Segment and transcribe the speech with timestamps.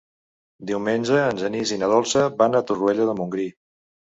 [0.69, 3.47] Diumenge en Genís i na Dolça van a Torroella de Montgrí.